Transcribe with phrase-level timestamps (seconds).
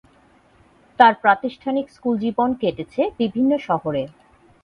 [0.99, 4.03] তার প্রাতিষ্ঠানিক স্কুল জীবন কেটেছে বিভিন্ন শহরে।